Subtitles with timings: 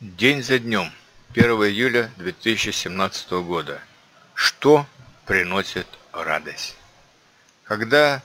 [0.00, 0.92] День за днем,
[1.34, 3.80] 1 июля 2017 года.
[4.34, 4.88] Что
[5.24, 6.74] приносит радость?
[7.62, 8.20] Когда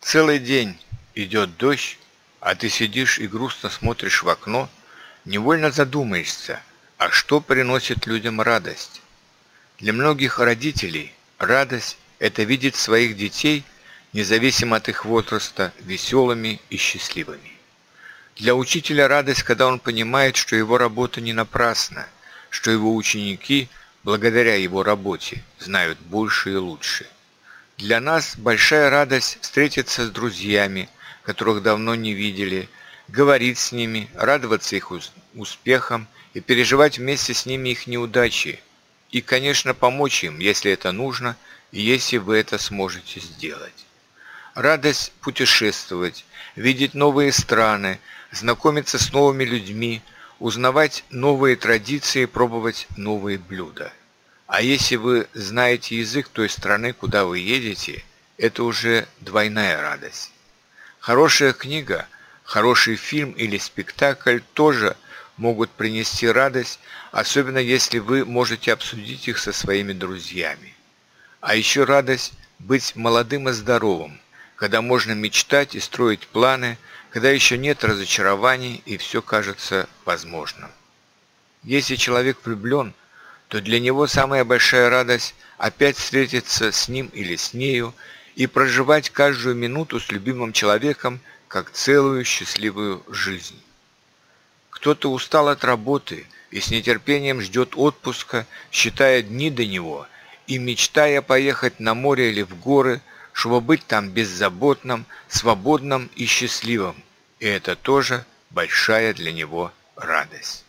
[0.00, 0.78] целый день
[1.16, 1.98] идет дождь,
[2.38, 4.70] а ты сидишь и грустно смотришь в окно,
[5.24, 6.62] невольно задумаешься,
[6.96, 9.02] а что приносит людям радость?
[9.80, 13.64] Для многих родителей радость– это видеть своих детей,
[14.12, 17.61] независимо от их возраста, веселыми и счастливыми.
[18.36, 22.06] Для учителя радость, когда он понимает, что его работа не напрасна,
[22.48, 23.68] что его ученики,
[24.04, 27.06] благодаря его работе, знают больше и лучше.
[27.76, 30.88] Для нас большая радость встретиться с друзьями,
[31.22, 32.68] которых давно не видели,
[33.08, 34.92] говорить с ними, радоваться их
[35.34, 38.60] успехам и переживать вместе с ними их неудачи.
[39.10, 41.36] И, конечно, помочь им, если это нужно,
[41.70, 43.84] и если вы это сможете сделать.
[44.54, 46.24] Радость путешествовать,
[46.56, 48.00] видеть новые страны,
[48.32, 50.02] знакомиться с новыми людьми,
[50.38, 53.92] узнавать новые традиции, пробовать новые блюда.
[54.46, 58.04] А если вы знаете язык той страны, куда вы едете,
[58.38, 60.32] это уже двойная радость.
[60.98, 62.06] Хорошая книга,
[62.42, 64.96] хороший фильм или спектакль тоже
[65.36, 66.80] могут принести радость,
[67.12, 70.74] особенно если вы можете обсудить их со своими друзьями.
[71.40, 74.20] А еще радость быть молодым и здоровым,
[74.62, 76.78] когда можно мечтать и строить планы–
[77.10, 80.70] когда еще нет разочарований и все кажется возможным.
[81.64, 82.94] Если человек влюблен,
[83.48, 87.92] то для него самая большая радость опять встретиться с ним или с нею
[88.34, 93.60] и проживать каждую минуту с любимым человеком как целую счастливую жизнь.
[94.70, 100.06] Кто-то устал от работы и с нетерпением ждет отпуска, считая дни до него
[100.46, 103.00] и мечтая поехать на море или в горы–
[103.32, 107.02] чтобы быть там беззаботным, свободным и счастливым.
[107.40, 110.64] И это тоже большая для него радость.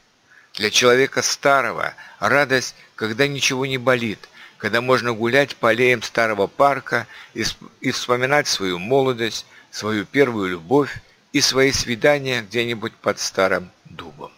[0.54, 7.08] Для человека старого радость, когда ничего не болит, когда можно гулять по аллеям старого парка
[7.34, 7.44] и,
[7.82, 11.02] и вспоминать свою молодость, свою первую любовь
[11.34, 14.32] и свои свидания где-нибудь под старым дубом.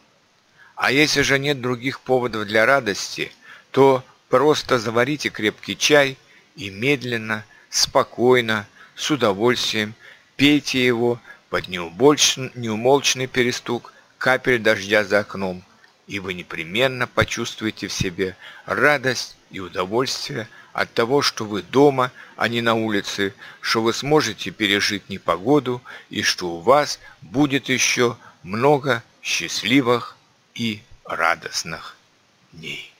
[0.76, 3.32] А если же нет других поводов для радости,
[3.72, 6.18] то просто заварите крепкий чай
[6.56, 7.46] и медленно,
[7.76, 9.96] спокойно, с удовольствием
[10.38, 11.20] пейте его
[11.50, 15.64] под неумолчный перестук капель дождя за окном,
[16.08, 22.48] и вы непременно почувствуете в себе радость и удовольствие от того, что вы дома, а
[22.48, 29.04] не на улице, что вы сможете пережить непогоду и что у вас будет еще много
[29.22, 30.16] счастливых
[30.54, 31.98] и радостных
[32.54, 32.95] дней.